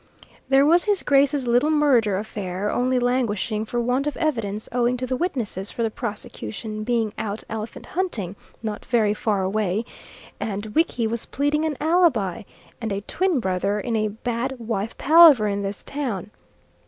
[0.49, 5.05] There was his grace's little murder affair only languishing for want of evidence owing to
[5.05, 9.85] the witnesses for the prosecution being out elephant hunting not very far away;
[10.39, 12.41] and Wiki was pleading an alibi,
[12.81, 16.31] and a twin brother, in a bad wife palaver in this town.